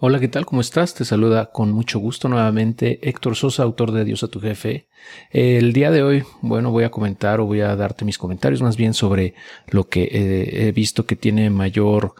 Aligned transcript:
Hola, 0.00 0.20
¿qué 0.20 0.28
tal? 0.28 0.46
¿Cómo 0.46 0.60
estás? 0.60 0.94
Te 0.94 1.04
saluda 1.04 1.50
con 1.50 1.72
mucho 1.72 1.98
gusto 1.98 2.28
nuevamente 2.28 3.00
Héctor 3.02 3.34
Sosa, 3.34 3.64
autor 3.64 3.90
de 3.90 4.04
Dios 4.04 4.22
a 4.22 4.28
tu 4.28 4.38
jefe. 4.38 4.86
El 5.32 5.72
día 5.72 5.90
de 5.90 6.04
hoy, 6.04 6.22
bueno, 6.40 6.70
voy 6.70 6.84
a 6.84 6.92
comentar 6.92 7.40
o 7.40 7.46
voy 7.46 7.62
a 7.62 7.74
darte 7.74 8.04
mis 8.04 8.16
comentarios 8.16 8.62
más 8.62 8.76
bien 8.76 8.94
sobre 8.94 9.34
lo 9.66 9.88
que 9.88 10.08
he 10.52 10.70
visto 10.70 11.04
que 11.04 11.16
tiene 11.16 11.50
mayor 11.50 12.14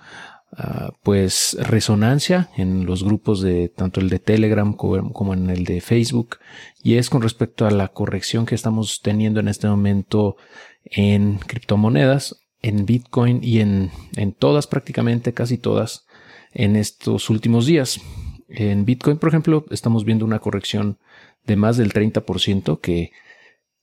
uh, 0.55 0.91
pues 1.05 1.57
resonancia 1.61 2.51
en 2.57 2.85
los 2.85 3.05
grupos 3.05 3.43
de 3.43 3.69
tanto 3.69 4.01
el 4.01 4.09
de 4.09 4.19
Telegram 4.19 4.73
como 4.73 5.33
en 5.33 5.49
el 5.49 5.63
de 5.63 5.81
Facebook 5.81 6.39
y 6.83 6.97
es 6.97 7.09
con 7.09 7.23
respecto 7.23 7.65
a 7.65 7.71
la 7.71 7.87
corrección 7.87 8.45
que 8.45 8.57
estamos 8.57 9.03
teniendo 9.03 9.39
en 9.39 9.47
este 9.47 9.69
momento 9.69 10.37
en 10.83 11.39
criptomonedas, 11.39 12.45
en 12.61 12.87
Bitcoin 12.87 13.39
y 13.41 13.61
en, 13.61 13.93
en 14.17 14.33
todas 14.33 14.67
prácticamente, 14.67 15.33
casi 15.33 15.59
todas 15.59 16.08
en 16.53 16.77
estos 16.77 17.31
últimos 17.31 17.67
días. 17.67 18.01
En 18.49 18.85
Bitcoin, 18.85 19.19
por 19.19 19.29
ejemplo, 19.29 19.65
estamos 19.71 20.05
viendo 20.05 20.25
una 20.25 20.39
corrección 20.39 20.99
de 21.45 21.57
más 21.57 21.77
del 21.77 21.93
30% 21.93 22.81
que 22.81 23.13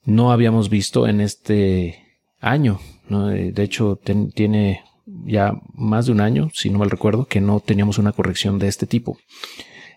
no 0.04 0.32
habíamos 0.32 0.70
visto 0.70 1.08
en 1.08 1.22
este 1.22 2.04
año. 2.40 2.80
De 3.10 3.64
hecho, 3.64 4.00
tiene 4.34 4.84
ya 5.06 5.54
más 5.74 6.08
de 6.08 6.12
un 6.12 6.22
año, 6.22 6.50
si 6.54 6.70
no 6.70 6.80
mal 6.80 6.90
recuerdo, 6.90 7.26
que 7.26 7.42
no 7.42 7.60
teníamos 7.60 7.98
una 7.98 8.12
corrección 8.12 8.60
de 8.60 8.68
este 8.68 8.88
tipo. 8.88 9.18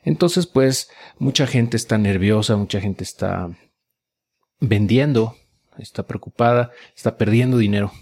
Entonces, 0.04 0.46
pues, 0.46 0.90
mucha 1.18 1.46
gente 1.46 1.76
está 1.76 1.98
nerviosa, 1.98 2.56
mucha 2.56 2.80
gente 2.80 3.04
está 3.04 3.50
vendiendo, 4.60 5.36
está 5.78 6.06
preocupada, 6.06 6.72
está 6.94 7.16
perdiendo 7.16 7.58
dinero 7.58 7.92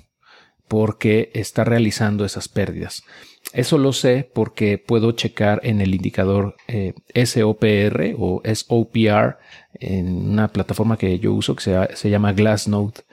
porque 0.69 1.31
está 1.35 1.65
realizando 1.65 2.25
esas 2.25 2.49
pérdidas. 2.49 3.05
Eso 3.53 3.79
lo 3.79 3.93
sé 3.93 4.29
porque 4.35 4.79
puedo 4.79 5.13
checar 5.13 5.61
en 5.63 5.81
el 5.81 5.95
indicador 5.95 6.57
eh, 6.69 6.95
SOPR 7.15 8.15
o 8.19 8.43
SOPR 8.45 9.39
en 9.75 10.31
una 10.31 10.49
plataforma 10.49 10.99
que 10.99 11.19
yo 11.19 11.33
uso 11.33 11.55
que 11.55 11.89
se, 11.95 12.11
llama 12.11 12.33
Glassnode, 12.33 13.05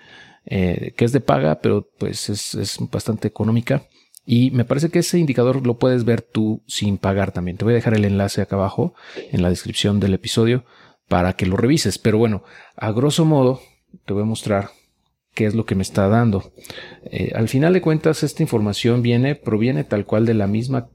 eh, 0.46 0.94
que 0.98 1.06
es 1.06 1.12
de 1.12 1.22
paga, 1.22 1.60
pero 1.60 1.88
pues 1.98 2.30
es, 2.30 2.56
es, 2.56 2.78
bastante 2.92 3.28
económica. 3.28 3.84
Y 4.26 4.52
me 4.52 4.66
parece 4.66 4.90
que 4.90 5.00
ese 5.00 5.20
indicador 5.20 5.66
lo 5.66 5.78
puedes 5.78 6.06
ver 6.06 6.22
tú 6.22 6.62
sin 6.66 6.98
pagar 6.98 7.32
también. 7.32 7.58
Te 7.58 7.66
voy 7.66 7.74
a 7.74 7.76
dejar 7.76 7.94
el 7.94 8.06
enlace 8.06 8.42
acá 8.42 8.56
abajo 8.56 8.94
en 9.32 9.42
la 9.42 9.50
descripción 9.50 10.00
del 10.00 10.14
episodio 10.14 10.64
para 11.10 11.34
que 11.34 11.46
lo 11.46 11.58
revises. 11.58 12.00
Pero 12.00 12.18
bueno, 12.18 12.44
a 12.76 12.92
grosso 12.92 13.26
modo 13.26 13.62
te 14.06 14.14
voy 14.14 14.24
a 14.24 14.26
mostrar 14.26 14.70
qué 15.34 15.46
es 15.46 15.56
lo 15.56 15.66
que 15.66 15.76
me 15.76 15.84
está 15.84 16.08
dando. 16.08 16.54
Eh, 17.06 17.32
al 17.36 17.50
final 17.50 17.74
de 17.74 17.82
cuentas, 17.82 18.24
esta 18.24 18.44
información 18.44 19.02
viene, 19.02 19.36
proviene 19.36 19.84
tal 19.84 20.06
cual 20.06 20.26
de 20.26 20.34
la 20.34 20.48
misma 20.48 20.90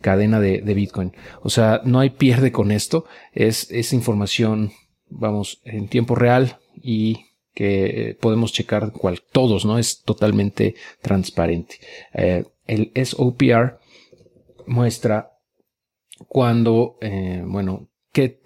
cadena 0.00 0.40
de, 0.40 0.60
Bitcoin. 0.60 1.12
O 1.42 1.50
sea, 1.50 1.80
no 1.84 2.00
hay 2.00 2.10
pierde 2.10 2.52
con 2.52 2.72
esto. 2.72 3.04
Es, 3.32 3.70
esa 3.70 3.94
información, 3.94 4.72
vamos, 5.08 5.60
en 5.64 5.88
tiempo 5.88 6.14
real 6.14 6.58
y 6.82 7.26
que 7.54 8.16
podemos 8.20 8.52
checar 8.52 8.92
cual, 8.92 9.22
todos, 9.30 9.64
¿no? 9.64 9.78
Es 9.78 10.02
totalmente 10.02 10.74
transparente. 11.02 11.76
Eh, 12.14 12.44
el 12.66 12.90
SOPR 12.94 13.78
muestra 14.66 15.32
cuando, 16.28 16.96
eh, 17.00 17.42
bueno, 17.44 17.88
qué, 18.12 18.40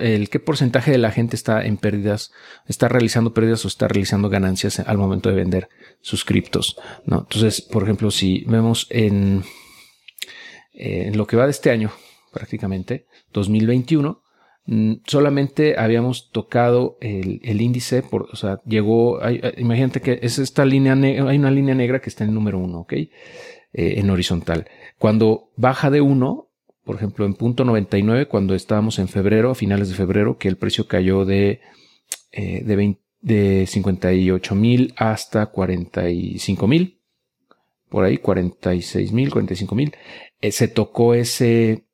el, 0.00 0.28
qué 0.28 0.40
porcentaje 0.40 0.90
de 0.90 0.98
la 0.98 1.10
gente 1.10 1.36
está 1.36 1.64
en 1.64 1.76
pérdidas, 1.76 2.32
está 2.66 2.88
realizando 2.88 3.32
pérdidas 3.32 3.64
o 3.64 3.68
está 3.68 3.88
realizando 3.88 4.28
ganancias 4.28 4.80
al 4.80 4.98
momento 4.98 5.28
de 5.28 5.36
vender 5.36 5.68
sus 6.00 6.24
criptos. 6.24 6.76
¿no? 7.06 7.20
Entonces, 7.20 7.62
por 7.62 7.84
ejemplo, 7.84 8.10
si 8.10 8.44
vemos 8.46 8.86
en, 8.90 9.42
en 10.72 11.16
lo 11.16 11.26
que 11.26 11.36
va 11.36 11.44
de 11.44 11.52
este 11.52 11.70
año, 11.70 11.92
prácticamente, 12.32 13.06
2021, 13.32 14.20
mm, 14.66 14.92
solamente 15.06 15.78
habíamos 15.78 16.30
tocado 16.30 16.98
el, 17.00 17.40
el, 17.44 17.60
índice, 17.60 18.02
por, 18.02 18.28
o 18.32 18.36
sea, 18.36 18.60
llegó, 18.66 19.20
imagínate 19.56 20.00
que 20.00 20.18
es 20.22 20.38
esta 20.38 20.64
línea, 20.64 20.94
hay 20.94 21.38
una 21.38 21.50
línea 21.50 21.74
negra 21.74 22.00
que 22.00 22.10
está 22.10 22.24
en 22.24 22.30
el 22.30 22.34
número 22.34 22.58
uno, 22.58 22.80
¿ok? 22.80 22.94
Eh, 23.76 23.98
en 23.98 24.08
horizontal. 24.10 24.68
Cuando 24.98 25.50
baja 25.56 25.90
de 25.90 26.00
uno, 26.00 26.48
por 26.84 26.96
ejemplo, 26.96 27.24
en 27.24 27.34
punto 27.34 27.64
99, 27.64 28.26
cuando 28.26 28.54
estábamos 28.54 28.98
en 28.98 29.08
febrero, 29.08 29.50
a 29.50 29.54
finales 29.54 29.88
de 29.88 29.94
febrero, 29.94 30.36
que 30.36 30.48
el 30.48 30.56
precio 30.56 30.86
cayó 30.86 31.24
de, 31.24 31.60
eh, 32.32 32.62
de, 32.64 32.98
de 33.20 33.66
58 33.66 34.54
mil 34.54 34.94
hasta 34.96 35.46
45 35.46 36.66
mil, 36.66 37.00
por 37.88 38.04
ahí 38.04 38.18
46 38.18 39.12
mil, 39.12 39.30
45 39.30 39.74
mil, 39.74 39.94
eh, 40.40 40.52
se 40.52 40.68
tocó 40.68 41.14
ese, 41.14 41.86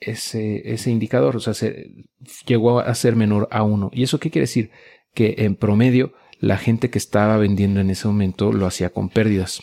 ese, 0.00 0.72
ese 0.72 0.90
indicador, 0.90 1.36
o 1.36 1.40
sea, 1.40 1.54
se 1.54 2.06
llegó 2.44 2.80
a 2.80 2.94
ser 2.94 3.14
menor 3.14 3.48
a 3.52 3.62
uno. 3.62 3.90
¿Y 3.92 4.02
eso 4.02 4.18
qué 4.18 4.30
quiere 4.30 4.44
decir? 4.44 4.70
Que 5.14 5.36
en 5.38 5.54
promedio 5.54 6.14
la 6.40 6.58
gente 6.58 6.90
que 6.90 6.98
estaba 6.98 7.36
vendiendo 7.36 7.80
en 7.80 7.90
ese 7.90 8.08
momento 8.08 8.52
lo 8.52 8.66
hacía 8.66 8.90
con 8.90 9.08
pérdidas. 9.08 9.60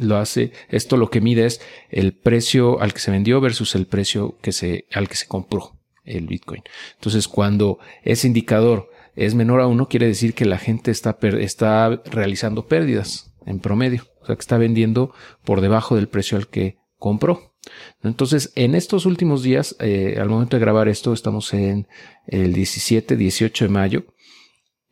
Lo 0.00 0.16
hace, 0.16 0.52
esto 0.68 0.96
lo 0.96 1.10
que 1.10 1.20
mide 1.20 1.46
es 1.46 1.60
el 1.90 2.12
precio 2.12 2.80
al 2.80 2.92
que 2.92 3.00
se 3.00 3.10
vendió 3.10 3.40
versus 3.40 3.74
el 3.74 3.86
precio 3.86 4.38
que 4.40 4.52
se, 4.52 4.86
al 4.92 5.08
que 5.08 5.16
se 5.16 5.26
compró 5.26 5.72
el 6.04 6.26
Bitcoin. 6.26 6.62
Entonces, 6.94 7.28
cuando 7.28 7.78
ese 8.02 8.26
indicador 8.26 8.90
es 9.16 9.34
menor 9.34 9.60
a 9.60 9.66
uno, 9.66 9.88
quiere 9.88 10.06
decir 10.06 10.34
que 10.34 10.44
la 10.44 10.58
gente 10.58 10.90
está, 10.90 11.16
está 11.40 12.02
realizando 12.06 12.66
pérdidas 12.66 13.34
en 13.46 13.60
promedio. 13.60 14.04
O 14.22 14.26
sea, 14.26 14.36
que 14.36 14.40
está 14.40 14.58
vendiendo 14.58 15.12
por 15.44 15.60
debajo 15.60 15.96
del 15.96 16.08
precio 16.08 16.36
al 16.38 16.48
que 16.48 16.78
compró. 16.98 17.54
Entonces, 18.02 18.52
en 18.56 18.74
estos 18.74 19.06
últimos 19.06 19.42
días, 19.42 19.76
eh, 19.80 20.16
al 20.20 20.28
momento 20.28 20.56
de 20.56 20.60
grabar 20.60 20.88
esto, 20.88 21.12
estamos 21.12 21.52
en 21.54 21.86
el 22.26 22.52
17, 22.52 23.16
18 23.16 23.64
de 23.64 23.70
mayo, 23.70 24.04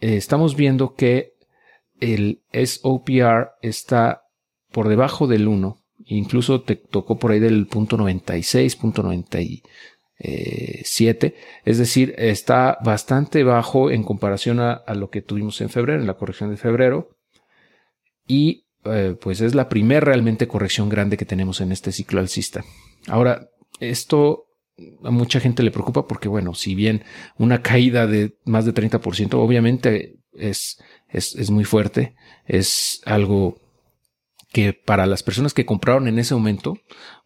eh, 0.00 0.16
estamos 0.16 0.56
viendo 0.56 0.94
que 0.94 1.34
el 2.00 2.42
SOPR 2.52 3.52
está 3.62 4.21
por 4.72 4.88
debajo 4.88 5.26
del 5.26 5.48
1, 5.48 5.78
incluso 6.06 6.62
te 6.62 6.76
tocó 6.76 7.18
por 7.18 7.32
ahí 7.32 7.40
del 7.40 7.66
punto 7.66 7.96
96, 7.96 8.76
punto 8.76 9.02
97, 9.02 11.34
es 11.64 11.78
decir, 11.78 12.14
está 12.18 12.78
bastante 12.84 13.44
bajo 13.44 13.90
en 13.90 14.02
comparación 14.02 14.60
a, 14.60 14.82
lo 14.94 15.10
que 15.10 15.22
tuvimos 15.22 15.60
en 15.60 15.68
febrero, 15.68 16.00
en 16.00 16.06
la 16.06 16.14
corrección 16.14 16.50
de 16.50 16.56
febrero, 16.56 17.16
y 18.26 18.66
eh, 18.84 19.16
pues 19.20 19.40
es 19.40 19.54
la 19.54 19.68
primera 19.68 20.00
realmente 20.00 20.48
corrección 20.48 20.88
grande 20.88 21.16
que 21.16 21.24
tenemos 21.24 21.60
en 21.60 21.72
este 21.72 21.92
ciclo 21.92 22.20
alcista. 22.20 22.64
Ahora, 23.06 23.48
esto 23.80 24.46
a 25.04 25.10
mucha 25.10 25.40
gente 25.40 25.62
le 25.62 25.70
preocupa 25.70 26.06
porque, 26.06 26.28
bueno, 26.28 26.54
si 26.54 26.74
bien 26.74 27.04
una 27.38 27.62
caída 27.62 28.06
de 28.06 28.36
más 28.44 28.64
de 28.64 28.74
30%, 28.74 29.34
obviamente 29.34 30.16
es, 30.32 30.82
es, 31.08 31.34
es 31.36 31.50
muy 31.50 31.64
fuerte, 31.64 32.14
es 32.46 33.02
algo 33.04 33.61
que 34.52 34.74
para 34.74 35.06
las 35.06 35.22
personas 35.22 35.54
que 35.54 35.64
compraron 35.64 36.06
en 36.08 36.18
ese 36.18 36.34
momento, 36.34 36.78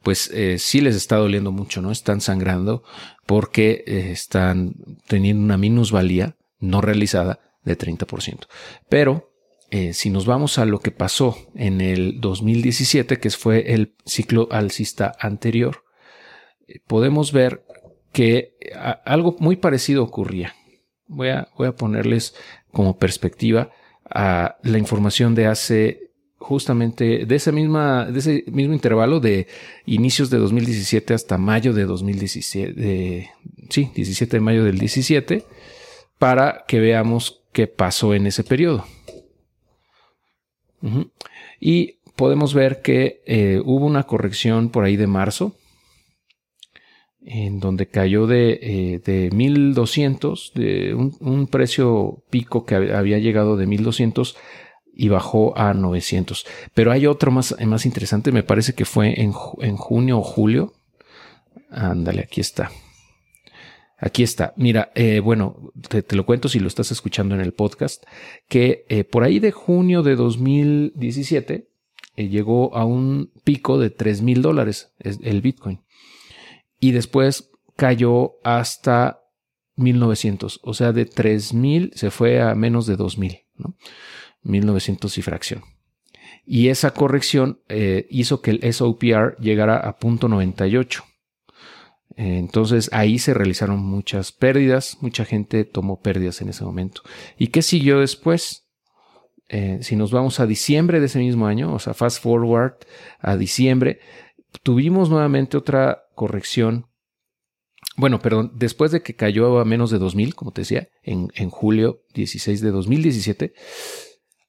pues 0.02 0.30
eh, 0.32 0.58
sí 0.58 0.80
les 0.80 0.94
está 0.94 1.16
doliendo 1.16 1.50
mucho, 1.50 1.82
¿no? 1.82 1.90
Están 1.90 2.20
sangrando 2.20 2.84
porque 3.26 3.84
eh, 3.86 4.10
están 4.12 4.76
teniendo 5.08 5.42
una 5.42 5.58
minusvalía 5.58 6.36
no 6.60 6.80
realizada 6.80 7.40
de 7.64 7.76
30%. 7.76 8.46
Pero 8.88 9.32
eh, 9.70 9.92
si 9.92 10.10
nos 10.10 10.24
vamos 10.24 10.58
a 10.58 10.64
lo 10.64 10.78
que 10.78 10.92
pasó 10.92 11.36
en 11.56 11.80
el 11.80 12.20
2017, 12.20 13.18
que 13.18 13.30
fue 13.30 13.72
el 13.72 13.96
ciclo 14.06 14.48
alcista 14.52 15.12
anterior, 15.18 15.82
podemos 16.86 17.32
ver 17.32 17.64
que 18.12 18.56
algo 19.04 19.36
muy 19.40 19.56
parecido 19.56 20.04
ocurría. 20.04 20.54
Voy 21.08 21.28
a, 21.28 21.48
voy 21.58 21.66
a 21.66 21.76
ponerles 21.76 22.34
como 22.72 22.98
perspectiva 22.98 23.70
a 24.08 24.56
la 24.62 24.78
información 24.78 25.34
de 25.34 25.46
hace 25.46 26.05
justamente 26.46 27.26
de 27.26 27.34
ese, 27.34 27.50
misma, 27.50 28.04
de 28.04 28.20
ese 28.20 28.44
mismo 28.46 28.72
intervalo 28.72 29.18
de 29.18 29.48
inicios 29.84 30.30
de 30.30 30.38
2017 30.38 31.12
hasta 31.12 31.38
mayo 31.38 31.72
de 31.74 31.86
2017, 31.86 33.30
sí, 33.68 33.90
17 33.92 34.36
de 34.36 34.40
mayo 34.40 34.62
del 34.62 34.78
17, 34.78 35.44
para 36.18 36.64
que 36.68 36.78
veamos 36.78 37.42
qué 37.52 37.66
pasó 37.66 38.14
en 38.14 38.28
ese 38.28 38.44
periodo. 38.44 38.84
Y 41.58 41.98
podemos 42.14 42.54
ver 42.54 42.80
que 42.80 43.22
eh, 43.26 43.60
hubo 43.64 43.84
una 43.84 44.04
corrección 44.04 44.68
por 44.68 44.84
ahí 44.84 44.94
de 44.94 45.08
marzo, 45.08 45.56
en 47.24 47.58
donde 47.58 47.86
cayó 47.86 48.28
de, 48.28 48.60
eh, 48.62 49.00
de 49.04 49.30
1200, 49.34 50.52
de 50.54 50.94
un, 50.94 51.16
un, 51.18 51.48
precio 51.48 52.22
pico 52.30 52.64
que 52.64 52.76
había 52.76 53.18
llegado 53.18 53.56
de 53.56 53.66
1200 53.66 54.36
y 54.96 55.08
bajó 55.08 55.56
a 55.56 55.74
900. 55.74 56.46
Pero 56.74 56.90
hay 56.90 57.06
otro 57.06 57.30
más, 57.30 57.54
más 57.64 57.86
interesante, 57.86 58.32
me 58.32 58.42
parece 58.42 58.74
que 58.74 58.84
fue 58.84 59.20
en, 59.20 59.32
en 59.60 59.76
junio 59.76 60.18
o 60.18 60.22
julio. 60.22 60.72
Ándale, 61.70 62.22
aquí 62.22 62.40
está. 62.40 62.70
Aquí 63.98 64.22
está. 64.22 64.52
Mira, 64.56 64.92
eh, 64.94 65.20
bueno, 65.20 65.72
te, 65.88 66.04
lo 66.14 66.26
cuento 66.26 66.48
si 66.48 66.60
lo 66.60 66.68
estás 66.68 66.92
escuchando 66.92 67.34
en 67.34 67.40
el 67.40 67.52
podcast, 67.52 68.04
que 68.48 68.84
eh, 68.88 69.04
por 69.04 69.24
ahí 69.24 69.38
de 69.38 69.52
junio 69.52 70.02
de 70.02 70.16
2017 70.16 71.68
eh, 72.16 72.28
llegó 72.28 72.76
a 72.76 72.84
un 72.84 73.30
pico 73.44 73.78
de 73.78 73.90
3 73.90 74.20
mil 74.22 74.42
dólares 74.42 74.92
el 74.98 75.40
Bitcoin. 75.40 75.80
y 76.78 76.90
después 76.92 77.50
cayó 77.76 78.34
hasta 78.44 79.22
1900, 79.76 80.60
o 80.62 80.74
sea, 80.74 80.92
de 80.92 81.04
3000 81.04 81.92
se 81.94 82.10
fue 82.10 82.40
a 82.40 82.54
menos 82.54 82.86
de 82.86 82.96
2000, 82.96 83.40
¿no? 83.56 83.76
1900 84.46 85.18
y 85.18 85.22
fracción. 85.22 85.64
Y 86.44 86.68
esa 86.68 86.92
corrección 86.92 87.60
eh, 87.68 88.06
hizo 88.08 88.40
que 88.40 88.52
el 88.52 88.72
SOPR 88.72 89.36
llegara 89.40 89.76
a 89.76 89.98
punto 89.98 90.28
98. 90.28 91.04
Entonces 92.16 92.88
ahí 92.92 93.18
se 93.18 93.34
realizaron 93.34 93.78
muchas 93.80 94.32
pérdidas, 94.32 94.96
mucha 95.02 95.26
gente 95.26 95.64
tomó 95.64 96.00
pérdidas 96.00 96.40
en 96.40 96.48
ese 96.48 96.64
momento. 96.64 97.02
¿Y 97.36 97.48
qué 97.48 97.60
siguió 97.60 98.00
después? 98.00 98.66
Eh, 99.48 99.78
si 99.82 99.96
nos 99.96 100.10
vamos 100.12 100.40
a 100.40 100.46
diciembre 100.46 100.98
de 100.98 101.06
ese 101.06 101.18
mismo 101.18 101.46
año, 101.46 101.72
o 101.74 101.78
sea, 101.78 101.94
fast 101.94 102.22
forward 102.22 102.74
a 103.20 103.36
diciembre, 103.36 104.00
tuvimos 104.62 105.10
nuevamente 105.10 105.56
otra 105.56 106.04
corrección. 106.14 106.86
Bueno, 107.96 108.20
perdón, 108.20 108.52
después 108.54 108.92
de 108.92 109.02
que 109.02 109.14
cayó 109.14 109.58
a 109.58 109.64
menos 109.64 109.90
de 109.90 109.98
2000, 109.98 110.34
como 110.34 110.52
te 110.52 110.62
decía, 110.62 110.88
en, 111.02 111.30
en 111.34 111.50
julio 111.50 112.02
16 112.14 112.60
de 112.60 112.70
2017, 112.70 113.52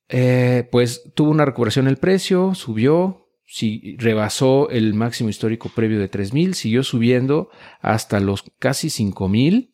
eh, 0.09 0.68
pues 0.71 1.12
tuvo 1.15 1.31
una 1.31 1.45
recuperación 1.45 1.88
el 1.88 1.98
precio, 1.98 2.56
subió, 2.56 3.27
si 3.45 3.95
rebasó 3.98 4.69
el 4.69 4.94
máximo 4.94 5.30
histórico 5.30 5.69
previo 5.69 6.00
de 6.00 6.07
3000, 6.07 6.54
siguió 6.54 6.83
subiendo 6.83 7.50
hasta 7.81 8.19
los 8.19 8.44
casi 8.59 8.89
5000 8.89 9.74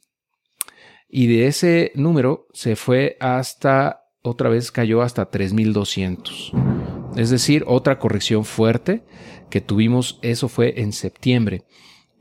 y 1.16 1.28
de 1.28 1.48
ese 1.48 1.92
número 1.96 2.48
se 2.54 2.76
fue 2.76 3.18
hasta 3.20 4.04
otra 4.24 4.50
vez 4.50 4.72
cayó 4.72 5.02
hasta 5.04 5.30
3200. 5.30 6.54
Es 7.16 7.30
decir, 7.30 7.64
otra 7.68 8.00
corrección 8.00 8.46
fuerte 8.46 9.04
que 9.52 9.62
tuvimos, 9.62 10.18
eso 10.24 10.50
fue 10.50 10.82
en 10.82 10.92
septiembre. 10.92 11.66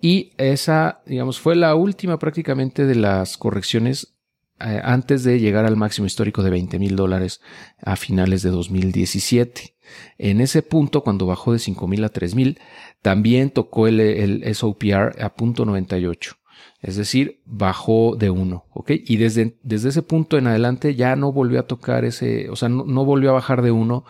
Y 0.03 0.33
esa, 0.37 1.01
digamos, 1.07 1.41
fue 1.41 1.57
la 1.57 1.75
última 1.75 2.19
prácticamente 2.19 2.85
de 2.85 2.97
las 2.97 3.39
correcciones 3.39 4.15
eh, 4.61 4.81
antes 4.83 5.25
de 5.25 5.41
llegar 5.41 5.65
al 5.65 5.77
máximo 5.77 6.07
histórico 6.07 6.43
de 6.43 6.51
20 6.51 6.79
mil 6.79 6.97
dólares 6.97 7.41
a 7.83 7.97
finales 7.97 8.43
de 8.43 8.51
2017. 8.51 9.77
En 10.19 10.41
ese 10.41 10.63
punto, 10.63 11.03
cuando 11.03 11.27
bajó 11.27 11.53
de 11.53 11.59
5 11.59 11.87
mil 11.87 12.05
a 12.05 12.09
3 12.09 12.35
mil, 12.35 12.59
también 13.03 13.51
tocó 13.51 13.89
el, 13.89 14.01
el 14.01 14.55
SOPR 14.55 15.23
a 15.23 15.35
punto 15.35 15.65
98. 15.65 16.37
Es 16.81 16.97
decir, 16.97 17.41
bajó 17.45 18.17
de 18.17 18.31
1, 18.31 18.67
¿ok? 18.71 18.91
Y 19.05 19.17
desde, 19.17 19.57
desde 19.63 19.91
ese 19.91 20.03
punto 20.03 20.37
en 20.37 20.49
adelante 20.49 20.95
ya 20.97 21.15
no 21.15 21.33
volvió 21.33 21.61
a 21.61 21.67
tocar 21.67 22.05
ese, 22.05 22.51
o 22.51 22.57
sea, 22.57 22.69
no, 22.69 22.85
no 22.85 23.05
volvió 23.05 23.31
a 23.31 23.35
bajar 23.35 23.63
de 23.63 23.71
1 23.71 24.05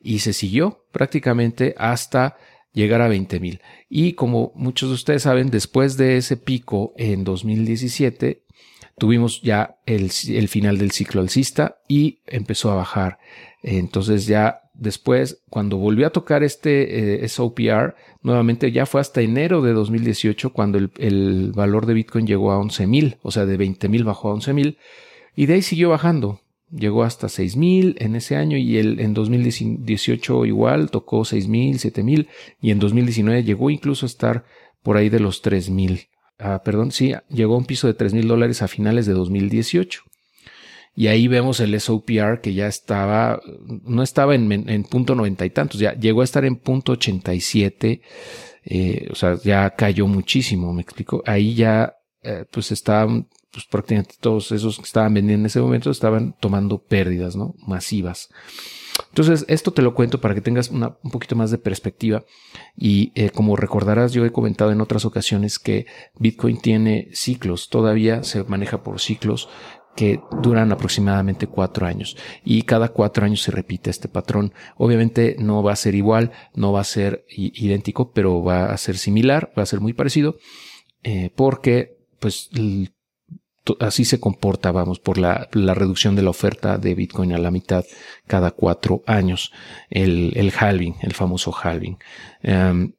y 0.00 0.20
se 0.20 0.32
siguió 0.32 0.86
prácticamente 0.90 1.74
hasta 1.76 2.36
llegar 2.72 3.02
a 3.02 3.08
20 3.08 3.40
mil. 3.40 3.60
Y 3.88 4.14
como 4.14 4.52
muchos 4.54 4.88
de 4.88 4.94
ustedes 4.94 5.22
saben, 5.22 5.50
después 5.50 5.96
de 5.96 6.16
ese 6.16 6.36
pico 6.36 6.94
en 6.96 7.24
2017, 7.24 8.43
tuvimos 8.98 9.42
ya 9.42 9.76
el, 9.86 10.10
final 10.10 10.78
del 10.78 10.90
ciclo 10.90 11.20
alcista 11.20 11.78
y 11.88 12.20
empezó 12.26 12.70
a 12.70 12.76
bajar. 12.76 13.18
Entonces 13.62 14.26
ya 14.26 14.62
después, 14.74 15.42
cuando 15.50 15.78
volvió 15.78 16.06
a 16.06 16.10
tocar 16.10 16.42
este 16.42 17.24
eh, 17.24 17.28
SOPR, 17.28 17.94
nuevamente 18.22 18.72
ya 18.72 18.86
fue 18.86 19.00
hasta 19.00 19.20
enero 19.20 19.62
de 19.62 19.72
2018 19.72 20.52
cuando 20.52 20.78
el, 20.78 21.52
valor 21.54 21.86
de 21.86 21.94
Bitcoin 21.94 22.26
llegó 22.26 22.52
a 22.52 22.58
11 22.58 22.86
mil, 22.86 23.16
o 23.22 23.30
sea, 23.30 23.46
de 23.46 23.56
20 23.56 23.88
mil 23.88 24.04
bajó 24.04 24.30
a 24.30 24.34
11 24.34 24.52
mil 24.52 24.78
y 25.34 25.46
de 25.46 25.54
ahí 25.54 25.62
siguió 25.62 25.90
bajando. 25.90 26.40
Llegó 26.70 27.04
hasta 27.04 27.28
6 27.28 27.56
mil 27.56 27.94
en 28.00 28.16
ese 28.16 28.34
año 28.36 28.56
y 28.56 28.78
el, 28.78 28.98
en 28.98 29.14
2018 29.14 30.44
igual 30.44 30.90
tocó 30.90 31.24
6 31.24 31.46
mil, 31.46 31.78
7 31.78 32.02
mil 32.02 32.28
y 32.60 32.72
en 32.72 32.80
2019 32.80 33.44
llegó 33.44 33.70
incluso 33.70 34.06
a 34.06 34.08
estar 34.08 34.44
por 34.82 34.96
ahí 34.96 35.08
de 35.08 35.20
los 35.20 35.40
3 35.40 35.70
mil. 35.70 36.08
Ah, 36.38 36.62
perdón, 36.64 36.90
sí, 36.90 37.14
llegó 37.28 37.54
a 37.54 37.58
un 37.58 37.64
piso 37.64 37.86
de 37.86 37.94
3 37.94 38.14
mil 38.14 38.28
dólares 38.28 38.62
a 38.62 38.68
finales 38.68 39.06
de 39.06 39.12
2018. 39.12 40.02
Y 40.96 41.08
ahí 41.08 41.26
vemos 41.26 41.58
el 41.60 41.78
SOPR 41.80 42.40
que 42.40 42.54
ya 42.54 42.68
estaba, 42.68 43.40
no 43.66 44.02
estaba 44.02 44.34
en, 44.34 44.50
en, 44.68 44.84
punto 44.84 45.14
noventa 45.16 45.44
y 45.44 45.50
tantos, 45.50 45.80
ya 45.80 45.94
llegó 45.94 46.20
a 46.20 46.24
estar 46.24 46.44
en 46.44 46.56
punto 46.56 46.92
87, 46.92 48.00
eh, 48.66 49.08
o 49.10 49.14
sea, 49.16 49.36
ya 49.42 49.70
cayó 49.70 50.06
muchísimo, 50.06 50.72
me 50.72 50.82
explico. 50.82 51.22
Ahí 51.26 51.54
ya, 51.54 51.96
eh, 52.22 52.44
pues 52.48 52.70
estaban, 52.70 53.28
pues 53.50 53.66
prácticamente 53.66 54.14
todos 54.20 54.52
esos 54.52 54.76
que 54.76 54.84
estaban 54.84 55.14
vendiendo 55.14 55.42
en 55.42 55.46
ese 55.46 55.60
momento 55.60 55.90
estaban 55.90 56.36
tomando 56.38 56.78
pérdidas, 56.78 57.34
¿no? 57.34 57.54
Masivas. 57.66 58.28
Entonces, 59.08 59.44
esto 59.48 59.72
te 59.72 59.82
lo 59.82 59.94
cuento 59.94 60.20
para 60.20 60.34
que 60.34 60.40
tengas 60.40 60.70
una, 60.70 60.96
un 61.02 61.10
poquito 61.10 61.36
más 61.36 61.50
de 61.50 61.58
perspectiva. 61.58 62.24
Y 62.76 63.12
eh, 63.14 63.30
como 63.30 63.56
recordarás, 63.56 64.12
yo 64.12 64.24
he 64.24 64.32
comentado 64.32 64.72
en 64.72 64.80
otras 64.80 65.04
ocasiones 65.04 65.58
que 65.58 65.86
Bitcoin 66.18 66.60
tiene 66.60 67.08
ciclos, 67.12 67.68
todavía 67.68 68.22
se 68.24 68.44
maneja 68.44 68.82
por 68.82 69.00
ciclos 69.00 69.48
que 69.94 70.20
duran 70.42 70.72
aproximadamente 70.72 71.46
cuatro 71.46 71.86
años 71.86 72.16
y 72.44 72.62
cada 72.62 72.88
cuatro 72.88 73.24
años 73.24 73.42
se 73.42 73.52
repite 73.52 73.90
este 73.90 74.08
patrón. 74.08 74.52
Obviamente 74.76 75.36
no 75.38 75.62
va 75.62 75.72
a 75.72 75.76
ser 75.76 75.94
igual, 75.94 76.32
no 76.54 76.72
va 76.72 76.80
a 76.80 76.84
ser 76.84 77.24
idéntico, 77.28 78.12
pero 78.12 78.42
va 78.42 78.72
a 78.72 78.76
ser 78.76 78.98
similar, 78.98 79.52
va 79.56 79.62
a 79.62 79.66
ser 79.66 79.80
muy 79.80 79.92
parecido, 79.92 80.36
eh, 81.04 81.30
porque 81.36 81.98
pues 82.18 82.50
así 83.80 84.04
se 84.04 84.20
comporta, 84.20 84.72
vamos, 84.72 84.98
por 84.98 85.18
la, 85.18 85.48
la, 85.52 85.74
reducción 85.74 86.16
de 86.16 86.22
la 86.22 86.30
oferta 86.30 86.78
de 86.78 86.94
Bitcoin 86.94 87.32
a 87.32 87.38
la 87.38 87.50
mitad 87.50 87.84
cada 88.26 88.50
cuatro 88.50 89.02
años, 89.06 89.52
el, 89.90 90.32
el 90.36 90.52
halving, 90.58 90.96
el 91.02 91.14
famoso 91.14 91.52
halving. 91.52 91.98
Um, 92.42 92.92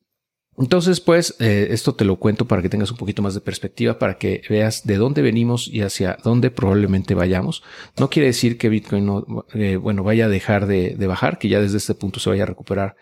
entonces, 0.58 1.02
pues, 1.02 1.36
eh, 1.40 1.68
esto 1.72 1.96
te 1.96 2.06
lo 2.06 2.16
cuento 2.16 2.48
para 2.48 2.62
que 2.62 2.70
tengas 2.70 2.90
un 2.90 2.98
poquito 2.98 3.22
más 3.22 3.34
de 3.34 3.42
perspectiva, 3.42 4.00
para 4.00 4.18
que 4.18 4.42
veas 4.50 4.86
de 4.86 4.96
dónde 4.96 5.22
venimos 5.22 5.68
y 5.68 5.82
hacia 5.82 6.18
dónde 6.24 6.50
probablemente 6.50 7.14
vayamos. 7.14 7.62
No 8.00 8.10
quiere 8.10 8.28
decir 8.28 8.58
que 8.58 8.70
Bitcoin 8.70 9.06
no, 9.06 9.46
eh, 9.54 9.76
bueno, 9.76 10.04
vaya 10.04 10.26
a 10.26 10.30
dejar 10.30 10.66
de, 10.66 10.96
de, 10.96 11.08
bajar, 11.08 11.40
que 11.40 11.50
ya 11.50 11.60
desde 11.60 11.78
este 11.78 11.94
punto 11.94 12.22
se 12.22 12.30
vaya 12.30 12.44
a 12.44 12.48
recuperar 12.48 12.96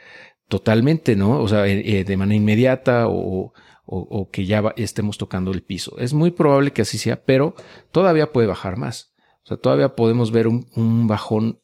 totalmente, 0.47 1.15
¿no? 1.15 1.39
O 1.39 1.47
sea, 1.47 1.67
eh, 1.67 2.03
de 2.03 2.17
manera 2.17 2.37
inmediata 2.37 3.07
o, 3.07 3.53
o, 3.85 4.29
que 4.31 4.45
ya 4.45 4.61
va, 4.61 4.73
estemos 4.77 5.17
tocando 5.17 5.51
el 5.51 5.63
piso. 5.63 5.97
Es 5.97 6.13
muy 6.13 6.31
probable 6.31 6.71
que 6.71 6.83
así 6.83 6.97
sea, 6.97 7.23
pero 7.23 7.55
todavía 7.91 8.31
puede 8.31 8.47
bajar 8.47 8.77
más. 8.77 9.13
O 9.43 9.47
sea, 9.47 9.57
todavía 9.57 9.95
podemos 9.95 10.31
ver 10.31 10.47
un, 10.47 11.07
bajón, 11.07 11.59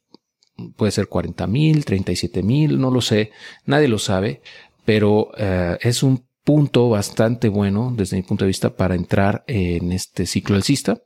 puede 0.76 0.92
ser 0.92 1.08
40 1.08 1.48
mil, 1.48 1.86
37 1.86 2.44
mil, 2.44 2.80
no 2.80 2.92
lo 2.92 3.02
sé, 3.02 3.32
nadie 3.66 3.88
lo 3.88 4.00
sabe, 4.00 4.42
pero 4.84 5.30
uh, 5.30 5.78
es 5.80 6.04
un 6.04 6.28
punto 6.44 6.90
bastante 6.90 7.48
bueno 7.48 7.94
desde 7.96 8.18
mi 8.18 8.24
punto 8.24 8.44
de 8.44 8.50
vista 8.50 8.76
para 8.76 8.96
entrar 8.96 9.44
en 9.48 9.92
este 9.92 10.26
ciclo 10.26 10.56
alcista, 10.56 11.02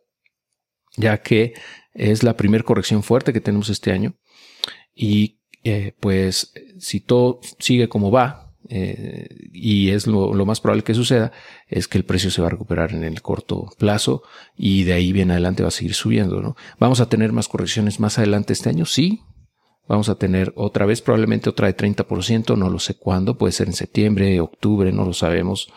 ya 0.95 1.21
que 1.21 1.53
es 1.93 2.23
la 2.23 2.35
primera 2.35 2.63
corrección 2.63 3.03
fuerte 3.03 3.33
que 3.33 3.41
tenemos 3.41 3.69
este 3.69 3.91
año 3.91 4.15
y 4.95 5.39
eh, 5.63 5.93
pues 5.99 6.53
si 6.79 6.99
todo 6.99 7.39
sigue 7.59 7.87
como 7.87 8.11
va, 8.11 8.42
eh, 8.69 9.27
y 9.51 9.89
es 9.89 10.07
lo, 10.07 10.33
más 10.45 10.61
probable 10.61 10.83
que 10.83 10.93
suceda, 10.93 11.31
es 11.67 11.87
que 11.87 11.97
el 11.97 12.05
precio 12.05 12.31
se 12.31 12.41
va 12.41 12.47
a 12.47 12.51
recuperar 12.51 12.93
en 12.93 13.03
el 13.03 13.21
corto 13.21 13.69
plazo 13.77 14.23
y 14.55 14.83
de 14.83 14.93
ahí 14.93 15.11
bien 15.11 15.31
adelante 15.31 15.63
va 15.63 15.69
a 15.69 15.71
seguir 15.71 15.93
subiendo, 15.93 16.41
¿no? 16.41 16.55
Vamos 16.79 16.99
a 16.99 17.09
tener 17.09 17.31
más 17.31 17.47
correcciones 17.47 17.99
más 17.99 18.17
adelante 18.17 18.53
este 18.53 18.69
año, 18.69 18.85
sí, 18.85 19.21
Vamos 19.85 20.07
a 20.07 20.15
tener 20.15 20.53
otra 20.55 20.85
vez, 20.85 21.01
probablemente 21.01 21.49
otra 21.49 21.67
de 21.67 21.75
30%, 21.75 22.57
no 22.57 22.69
lo 22.69 22.79
sé 22.79 22.95
cuándo, 22.95 23.37
puede 23.37 23.51
ser 23.51 23.67
en 23.67 23.73
septiembre, 23.73 24.39
octubre, 24.39 24.93
no 24.93 25.03
lo 25.03 25.13
sabemos. 25.13 25.73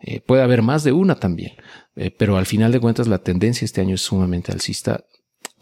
Eh, 0.00 0.20
puede 0.20 0.42
haber 0.42 0.62
más 0.62 0.82
de 0.82 0.92
una 0.92 1.14
también, 1.14 1.52
eh, 1.94 2.10
pero 2.10 2.36
al 2.36 2.46
final 2.46 2.72
de 2.72 2.80
cuentas 2.80 3.06
la 3.06 3.18
tendencia 3.18 3.64
este 3.64 3.80
año 3.80 3.94
es 3.94 4.02
sumamente 4.02 4.50
alcista, 4.50 5.04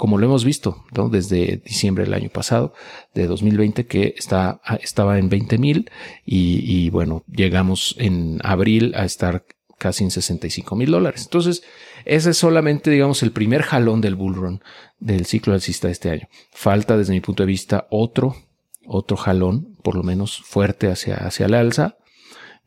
como 0.03 0.19
lo 0.19 0.27
hemos 0.27 0.45
visto 0.45 0.85
¿no? 0.97 1.09
desde 1.09 1.63
diciembre 1.65 2.03
del 2.03 2.15
año 2.15 2.29
pasado, 2.29 2.75
de 3.15 3.29
2020, 3.29 3.87
que 3.87 4.17
está, 4.19 4.61
estaba 4.83 5.17
en 5.17 5.29
20 5.29 5.59
mil 5.59 5.93
y, 6.27 6.91
bueno, 6.91 7.23
llegamos 7.31 7.95
en 8.01 8.41
abril 8.43 8.95
a 8.97 9.05
estar 9.05 9.45
casi 9.79 10.03
en 10.03 10.11
65 10.11 10.75
mil 10.75 10.91
dólares. 10.91 11.23
Entonces, 11.23 11.63
ese 12.05 12.31
es 12.31 12.37
solamente, 12.37 12.91
digamos, 12.91 13.23
el 13.23 13.31
primer 13.31 13.63
jalón 13.63 14.01
del 14.01 14.17
bull 14.17 14.35
run 14.35 14.65
del 14.99 15.25
ciclo 15.25 15.55
alcista 15.55 15.87
de 15.87 15.93
este 15.93 16.11
año. 16.11 16.29
Falta, 16.51 16.97
desde 16.97 17.13
mi 17.13 17.21
punto 17.21 17.45
de 17.45 17.47
vista, 17.47 17.87
otro, 17.89 18.35
otro 18.85 19.17
jalón, 19.17 19.77
por 19.85 19.95
lo 19.95 20.03
menos 20.03 20.43
fuerte 20.43 20.91
hacia, 20.91 21.15
hacia 21.15 21.47
la 21.47 21.61
alza. 21.61 21.97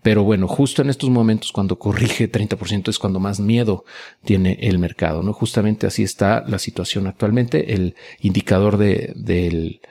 Pero 0.06 0.24
bueno, 0.24 0.48
justo 0.48 0.84
en 0.84 0.92
estos 0.92 1.10
momentos, 1.10 1.52
cuando 1.52 1.80
corrige 1.80 2.32
30%, 2.32 2.90
es 2.90 3.00
cuando 3.00 3.20
más 3.20 3.40
miedo 3.40 3.86
tiene 4.24 4.56
el 4.62 4.78
mercado, 4.78 5.24
¿no? 5.24 5.34
Justamente 5.34 5.88
así 5.88 6.04
está 6.04 6.44
la 6.48 6.60
situación 6.60 7.08
actualmente. 7.08 7.74
El 7.74 7.96
indicador 8.20 8.78
de, 8.78 9.14
del 9.16 9.82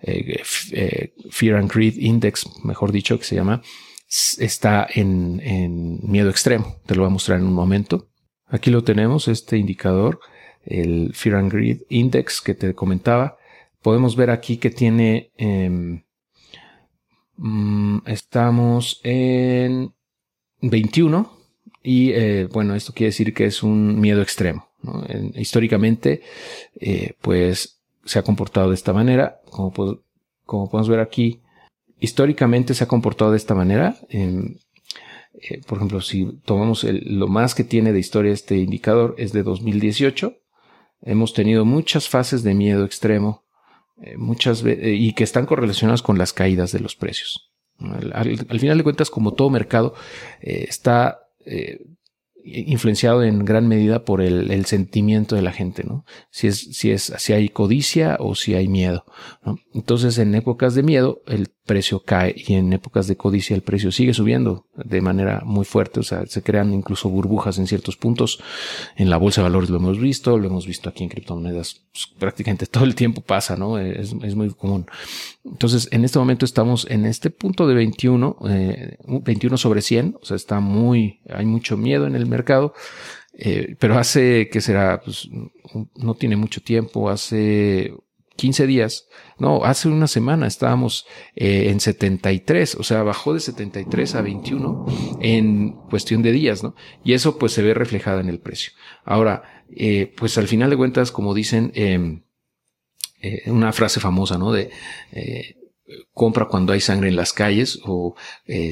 eh, 0.00 0.40
eh, 0.70 1.14
Fear 1.28 1.56
and 1.56 1.72
Greed 1.72 1.96
Index, 1.96 2.48
mejor 2.62 2.92
dicho, 2.92 3.18
que 3.18 3.24
se 3.24 3.34
llama, 3.34 3.62
está 4.38 4.86
en, 4.94 5.40
en 5.40 5.98
miedo 6.08 6.30
extremo. 6.30 6.76
Te 6.86 6.94
lo 6.94 7.02
voy 7.02 7.08
a 7.08 7.14
mostrar 7.14 7.40
en 7.40 7.46
un 7.46 7.54
momento. 7.54 8.06
Aquí 8.46 8.70
lo 8.70 8.84
tenemos, 8.84 9.26
este 9.26 9.58
indicador, 9.58 10.20
el 10.64 11.12
Fear 11.14 11.34
and 11.34 11.52
Greed 11.52 11.80
Index 11.88 12.40
que 12.40 12.54
te 12.54 12.74
comentaba. 12.74 13.38
Podemos 13.82 14.14
ver 14.14 14.30
aquí 14.30 14.58
que 14.58 14.70
tiene, 14.70 15.32
eh, 15.36 16.03
estamos 18.06 19.00
en 19.02 19.92
21 20.60 21.30
Y 21.82 22.12
eh, 22.12 22.48
bueno, 22.52 22.74
esto 22.74 22.92
quiere 22.92 23.08
decir 23.10 23.34
que 23.34 23.46
es 23.46 23.62
un 23.62 24.00
miedo 24.00 24.22
extremo. 24.22 24.68
históricamente, 25.34 26.22
eh, 26.80 27.14
pues 27.20 27.80
se 28.04 28.18
ha 28.18 28.22
comportado 28.22 28.68
de 28.70 28.74
esta 28.74 28.92
manera. 28.92 29.40
Como, 29.50 29.72
como 30.44 30.70
podemos 30.70 30.88
ver 30.88 31.00
aquí, 31.00 31.40
históricamente 32.00 32.74
se 32.74 32.84
ha 32.84 32.88
comportado 32.88 33.30
de 33.30 33.36
esta 33.36 33.54
manera. 33.54 33.96
Eh, 34.08 35.60
por 35.66 35.78
ejemplo, 35.78 36.00
si 36.00 36.40
tomamos 36.44 36.84
lo 36.84 37.28
más 37.28 37.54
que 37.54 37.64
tiene 37.64 37.92
de 37.92 37.98
historia 37.98 38.32
este 38.32 38.56
indicador 38.56 39.14
es 39.18 39.32
de 39.32 39.42
2018. 39.42 40.38
Hemos 41.02 41.34
tenido 41.34 41.64
muchas 41.64 42.08
fases 42.08 42.42
de 42.42 42.54
miedo 42.54 42.84
extremo, 42.84 43.43
muchas 44.16 44.64
y 44.66 45.12
que 45.12 45.24
están 45.24 45.46
correlacionadas 45.46 46.02
con 46.02 46.18
las 46.18 46.32
caídas 46.32 46.72
de 46.72 46.80
los 46.80 46.96
precios. 46.96 47.52
Al, 48.12 48.60
final 48.60 48.78
de 48.78 48.84
cuentas, 48.84 49.10
como 49.10 49.34
todo 49.34 49.50
mercado, 49.50 49.94
está 50.40 51.28
eh, 51.44 51.84
influenciado 52.44 53.22
en 53.22 53.44
gran 53.44 53.66
medida 53.66 54.04
por 54.04 54.20
el, 54.20 54.66
sentimiento 54.66 55.34
de 55.34 55.42
la 55.42 55.52
gente, 55.52 55.82
¿no? 55.84 56.04
Si 56.30 56.46
es, 56.46 56.76
si 56.76 56.90
es, 56.90 57.12
si 57.16 57.32
hay 57.32 57.48
codicia 57.48 58.16
o 58.20 58.34
si 58.34 58.54
hay 58.54 58.68
miedo. 58.68 59.04
Entonces, 59.72 60.18
en 60.18 60.34
épocas 60.34 60.74
de 60.74 60.82
miedo, 60.82 61.22
el 61.26 61.53
precio 61.64 62.00
cae 62.00 62.34
y 62.36 62.54
en 62.54 62.72
épocas 62.72 63.06
de 63.06 63.16
codicia 63.16 63.56
el 63.56 63.62
precio 63.62 63.90
sigue 63.90 64.12
subiendo 64.12 64.66
de 64.74 65.00
manera 65.00 65.42
muy 65.44 65.64
fuerte, 65.64 66.00
o 66.00 66.02
sea, 66.02 66.26
se 66.26 66.42
crean 66.42 66.72
incluso 66.74 67.08
burbujas 67.08 67.58
en 67.58 67.66
ciertos 67.66 67.96
puntos. 67.96 68.42
En 68.96 69.08
la 69.08 69.16
bolsa 69.16 69.40
de 69.40 69.48
valores 69.48 69.70
lo 69.70 69.78
hemos 69.78 69.98
visto, 69.98 70.38
lo 70.38 70.48
hemos 70.48 70.66
visto 70.66 70.88
aquí 70.88 71.04
en 71.04 71.10
criptomonedas, 71.10 71.82
pues, 71.92 72.08
prácticamente 72.18 72.66
todo 72.66 72.84
el 72.84 72.94
tiempo 72.94 73.22
pasa, 73.22 73.56
¿no? 73.56 73.78
Es, 73.78 74.14
es, 74.22 74.34
muy 74.34 74.50
común. 74.50 74.86
Entonces, 75.44 75.88
en 75.90 76.04
este 76.04 76.18
momento 76.18 76.44
estamos 76.44 76.86
en 76.90 77.06
este 77.06 77.30
punto 77.30 77.66
de 77.66 77.74
21, 77.74 78.36
eh, 78.48 78.98
21 79.06 79.56
sobre 79.56 79.80
100, 79.80 80.18
o 80.20 80.24
sea, 80.24 80.36
está 80.36 80.60
muy, 80.60 81.20
hay 81.30 81.46
mucho 81.46 81.76
miedo 81.76 82.06
en 82.06 82.14
el 82.14 82.26
mercado. 82.26 82.74
Eh, 83.36 83.74
pero 83.80 83.98
hace 83.98 84.48
que 84.48 84.60
será, 84.60 85.00
pues, 85.04 85.28
no 85.96 86.14
tiene 86.14 86.36
mucho 86.36 86.60
tiempo, 86.60 87.10
hace 87.10 87.92
15 88.36 88.66
días, 88.66 89.08
no, 89.38 89.64
hace 89.64 89.88
una 89.88 90.08
semana 90.08 90.46
estábamos 90.46 91.06
eh, 91.36 91.70
en 91.70 91.80
73, 91.80 92.76
o 92.76 92.82
sea, 92.82 93.02
bajó 93.02 93.34
de 93.34 93.40
73 93.40 94.14
a 94.14 94.22
21 94.22 94.86
en 95.20 95.72
cuestión 95.88 96.22
de 96.22 96.32
días, 96.32 96.62
¿no? 96.62 96.74
Y 97.04 97.12
eso 97.12 97.38
pues 97.38 97.52
se 97.52 97.62
ve 97.62 97.74
reflejado 97.74 98.20
en 98.20 98.28
el 98.28 98.40
precio. 98.40 98.72
Ahora, 99.04 99.64
eh, 99.70 100.12
pues 100.16 100.36
al 100.38 100.48
final 100.48 100.70
de 100.70 100.76
cuentas, 100.76 101.12
como 101.12 101.34
dicen, 101.34 101.72
em, 101.74 102.22
eh, 103.20 103.42
una 103.50 103.72
frase 103.72 104.00
famosa, 104.00 104.36
¿no? 104.38 104.52
De 104.52 104.70
compra 106.12 106.46
cuando 106.46 106.72
hay 106.72 106.80
sangre 106.80 107.08
en 107.08 107.16
las 107.16 107.34
calles 107.34 107.78
o 107.84 108.16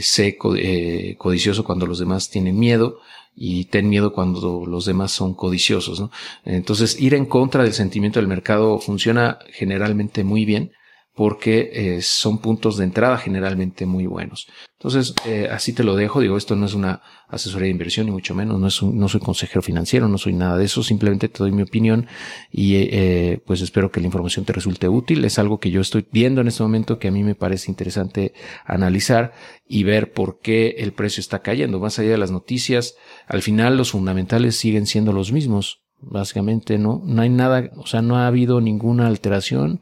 sé 0.01 0.37
codicioso 0.39 1.63
cuando 1.63 1.87
los 1.87 1.99
demás 1.99 2.31
tienen 2.31 2.59
miedo 2.59 3.01
y 3.35 3.65
ten 3.67 3.89
miedo 3.89 4.13
cuando 4.13 4.65
los 4.67 4.85
demás 4.85 5.13
son 5.13 5.35
codiciosos. 5.35 6.01
¿no? 6.01 6.11
Entonces, 6.45 7.01
ir 7.01 7.15
en 7.15 7.27
contra 7.27 7.63
del 7.63 7.73
sentimiento 7.73 8.21
del 8.21 8.29
mercado 8.29 8.79
funciona 8.79 9.39
generalmente 9.53 10.25
muy 10.25 10.45
bien 10.45 10.73
porque 11.15 11.71
eh, 11.73 12.03
son 12.03 12.39
puntos 12.39 12.79
de 12.79 12.85
entrada 12.85 13.19
generalmente 13.19 13.85
muy 13.85 14.07
buenos. 14.07 14.47
Entonces, 14.79 15.15
eh, 15.27 15.49
así 15.51 15.73
te 15.73 15.85
lo 15.85 15.95
dejo. 15.95 16.21
Digo, 16.21 16.37
esto 16.37 16.57
no 16.57 16.67
es 16.67 16.75
una 16.75 17.03
asesoría 17.29 17.67
de 17.67 17.71
inversión, 17.71 18.07
ni 18.07 18.13
mucho 18.13 18.35
menos. 18.35 18.59
No, 18.59 18.67
es 18.67 18.83
no 18.83 19.09
soy 19.09 19.21
consejero 19.21 19.63
financiero, 19.63 20.09
no 20.09 20.19
soy 20.19 20.33
nada 20.33 20.57
de 20.57 20.65
eso. 20.65 20.83
Simplemente 20.83 21.29
te 21.29 21.39
doy 21.39 21.53
mi 21.53 21.63
opinión 21.63 22.07
y 22.51 22.77
eh, 22.77 23.41
pues 23.47 23.61
espero 23.61 23.93
que 23.93 24.01
la 24.01 24.07
información 24.07 24.45
te 24.45 24.53
resulte 24.53 24.89
útil. 24.89 25.25
Es 25.25 25.39
algo 25.39 25.61
que 25.61 25.71
yo 25.71 25.81
estoy 25.83 26.07
viendo 26.11 26.41
en 26.41 26.49
este 26.49 26.63
momento 26.63 26.99
que 26.99 27.09
a 27.09 27.13
mí 27.13 27.23
me 27.23 27.35
parece 27.35 27.71
interesante 27.71 28.33
analizar 28.65 29.33
y 29.69 29.85
ver 29.85 30.13
por 30.13 30.41
qué 30.41 30.77
el 30.79 30.93
precio 30.93 31.21
está 31.21 31.43
cayendo. 31.43 31.79
Más 31.79 31.99
allá 31.99 32.11
de 32.11 32.19
las 32.19 32.33
noticias, 32.33 32.97
al 33.29 33.43
final 33.43 33.77
los 33.77 33.93
fundamentales 33.93 34.57
siguen 34.57 34.87
siendo 34.87 35.13
los 35.13 35.31
mismos 35.31 35.83
básicamente 36.03 36.79
no, 36.79 37.01
no 37.05 37.23
hay 37.23 37.31
nada, 37.31 37.71
o 37.77 37.87
sea, 37.87 38.03
no 38.03 38.17
ha 38.17 38.27
habido 38.27 38.61
ninguna 38.61 39.07
alteración 39.07 39.81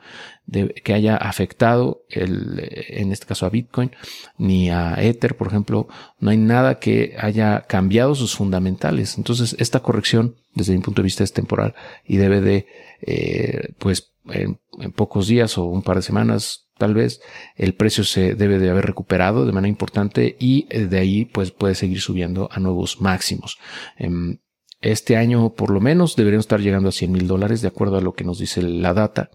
de, 0.51 0.69
que 0.83 0.93
haya 0.93 1.17
afectado 1.17 2.03
el, 2.09 2.61
en 2.89 3.13
este 3.13 3.27
caso 3.27 3.47
a 3.47 3.51
Bitcoin, 3.51 3.93
ni 4.37 4.71
a 4.71 4.97
Ether, 5.01 5.37
por 5.37 5.47
ejemplo, 5.47 5.89
no 6.19 6.31
hay 6.31 6.37
nada 6.37 6.79
que 6.81 7.15
haya 7.19 7.63
cambiado 7.63 8.15
sus 8.15 8.35
fundamentales. 8.35 9.17
Entonces, 9.17 9.55
esta 9.59 9.81
corrección, 9.81 10.37
desde 10.55 10.73
mi 10.73 10.81
punto 10.81 11.03
de 11.03 11.07
vista, 11.07 11.23
es 11.23 11.33
temporal 11.33 11.75
y 12.05 12.17
debe 12.17 12.41
de, 12.41 12.67
eh, 13.03 13.75
pues, 13.79 14.13
en, 14.29 14.59
pocos 14.95 15.29
días 15.29 15.57
o 15.57 15.65
un 15.65 15.83
par 15.83 15.97
de 15.97 16.03
semanas, 16.03 16.69
tal 16.79 16.95
vez 16.95 17.21
el 17.57 17.75
precio 17.75 18.03
se 18.03 18.35
debe 18.35 18.59
de 18.59 18.71
haber 18.71 18.87
recuperado 18.87 19.47
de 19.47 19.53
manera 19.53 19.69
importante 19.69 20.37
y 20.39 20.67
eh, 20.71 20.87
de 20.87 20.99
ahí 20.99 21.25
pues 21.27 21.51
puede 21.53 21.75
seguir 21.75 22.01
subiendo 22.01 22.49
a 22.51 22.59
nuevos 22.59 23.01
máximos. 23.01 23.59
Em, 23.97 24.39
este 24.83 25.17
año, 25.17 25.51
por 25.51 25.71
lo 25.71 25.81
menos, 25.81 26.17
deberíamos 26.17 26.45
estar 26.45 26.61
llegando 26.61 26.89
a 26.89 26.93
100 26.93 27.13
mil 27.13 27.27
dólares, 27.27 27.61
de 27.61 27.69
acuerdo 27.69 27.99
a 27.99 28.01
lo 28.01 28.15
que 28.15 28.25
nos 28.25 28.39
dice 28.39 28.63
la 28.63 28.95
data, 28.95 29.31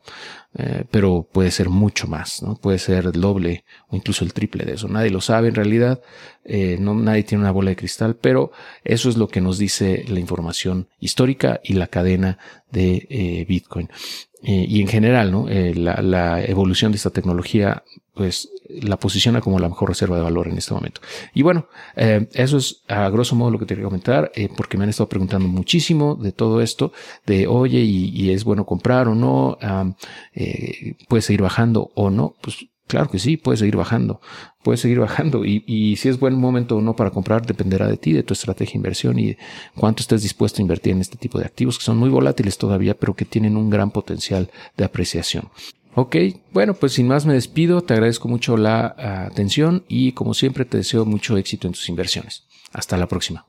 eh, 0.57 0.85
pero 0.89 1.27
puede 1.31 1.51
ser 1.51 1.69
mucho 1.69 2.07
más, 2.07 2.41
¿no? 2.41 2.55
Puede 2.55 2.79
ser 2.79 3.05
el 3.05 3.21
doble 3.21 3.63
o 3.89 3.95
incluso 3.95 4.23
el 4.23 4.33
triple 4.33 4.65
de 4.65 4.73
eso. 4.73 4.87
Nadie 4.87 5.11
lo 5.11 5.21
sabe 5.21 5.49
en 5.49 5.55
realidad, 5.55 6.01
eh, 6.45 6.77
no, 6.79 6.95
nadie 6.95 7.23
tiene 7.23 7.43
una 7.43 7.51
bola 7.51 7.69
de 7.69 7.75
cristal, 7.75 8.15
pero 8.15 8.51
eso 8.83 9.07
es 9.07 9.17
lo 9.17 9.27
que 9.27 9.39
nos 9.39 9.59
dice 9.59 10.03
la 10.07 10.19
información 10.19 10.87
histórica 10.99 11.59
y 11.63 11.73
la 11.73 11.87
cadena 11.87 12.39
de 12.71 13.05
eh, 13.09 13.45
Bitcoin. 13.47 13.89
Y 14.47 14.79
en 14.79 14.87
general, 14.87 15.31
¿no? 15.31 15.47
La, 15.47 16.43
evolución 16.43 16.91
de 16.91 16.97
esta 16.97 17.09
tecnología, 17.09 17.83
pues 18.13 18.51
la 18.69 18.97
posiciona 18.97 19.41
como 19.41 19.59
la 19.59 19.69
mejor 19.69 19.89
reserva 19.89 20.17
de 20.17 20.23
valor 20.23 20.47
en 20.47 20.57
este 20.57 20.73
momento. 20.73 21.01
Y 21.33 21.41
bueno, 21.41 21.67
eh, 21.95 22.27
eso 22.33 22.57
es 22.57 22.83
a 22.87 23.09
grosso 23.09 23.35
modo 23.35 23.51
lo 23.51 23.59
que 23.59 23.65
te 23.65 23.75
quería 23.75 23.85
comentar, 23.85 24.31
porque 24.55 24.77
me 24.77 24.83
han 24.83 24.89
estado 24.89 25.09
preguntando 25.09 25.47
muchísimo 25.47 26.15
de 26.15 26.31
todo 26.31 26.61
esto, 26.61 26.91
de 27.25 27.47
oye, 27.47 27.79
y, 27.79 28.09
y 28.09 28.31
es 28.31 28.43
bueno 28.43 28.65
comprar 28.65 29.07
o 29.07 29.15
no, 29.15 29.57
puede 31.07 31.21
seguir 31.21 31.41
bajando 31.41 31.91
o 31.95 32.09
no, 32.09 32.35
pues 32.41 32.67
Claro 32.87 33.09
que 33.09 33.17
sí, 33.17 33.35
puede 33.35 33.57
seguir 33.57 33.77
bajando, 33.77 34.21
puede 34.61 34.77
seguir 34.77 34.99
bajando 34.99 35.43
y, 35.43 35.63
y, 35.65 35.95
si 35.95 36.07
es 36.07 36.19
buen 36.19 36.35
momento 36.35 36.77
o 36.77 36.81
no 36.81 36.95
para 36.95 37.09
comprar 37.09 37.43
dependerá 37.43 37.87
de 37.87 37.97
ti, 37.97 38.13
de 38.13 38.21
tu 38.21 38.33
estrategia 38.35 38.73
de 38.73 38.77
inversión 38.77 39.17
y 39.17 39.37
cuánto 39.75 40.01
estés 40.01 40.21
dispuesto 40.21 40.59
a 40.59 40.61
invertir 40.61 40.93
en 40.93 41.01
este 41.01 41.17
tipo 41.17 41.39
de 41.39 41.45
activos 41.45 41.79
que 41.79 41.83
son 41.83 41.97
muy 41.97 42.09
volátiles 42.09 42.59
todavía, 42.59 42.93
pero 42.93 43.15
que 43.15 43.25
tienen 43.25 43.57
un 43.57 43.71
gran 43.71 43.89
potencial 43.89 44.51
de 44.77 44.85
apreciación. 44.85 45.49
Ok, 45.95 46.17
bueno, 46.51 46.73
pues 46.73 46.93
sin 46.93 47.07
más 47.07 47.25
me 47.25 47.33
despido, 47.33 47.81
te 47.81 47.93
agradezco 47.93 48.27
mucho 48.27 48.57
la 48.57 48.95
atención 49.27 49.85
y 49.87 50.11
como 50.11 50.33
siempre 50.33 50.65
te 50.65 50.77
deseo 50.77 51.05
mucho 51.05 51.37
éxito 51.37 51.67
en 51.67 51.73
tus 51.73 51.87
inversiones. 51.87 52.43
Hasta 52.73 52.97
la 52.97 53.07
próxima. 53.07 53.45